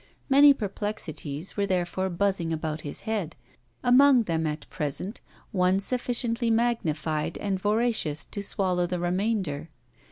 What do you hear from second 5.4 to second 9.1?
one sufficiently magnified and voracious to swallow the